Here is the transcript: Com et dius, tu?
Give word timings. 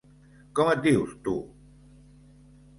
Com 0.59 0.71
et 0.71 0.81
dius, 0.87 1.13
tu? 1.29 1.37